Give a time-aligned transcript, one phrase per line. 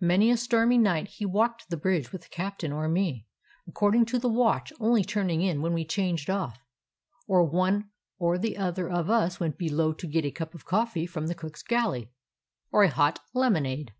[0.00, 3.28] Many a stormy night he walked the bridge with the cap'n or me,
[3.64, 6.58] according to the watch, only turning in when we changed off,
[7.28, 7.88] or one
[8.18, 11.34] or the other of us went below to get a cup of coffee from the
[11.36, 12.10] cook's galley,
[12.72, 13.92] or a hot— lemonade.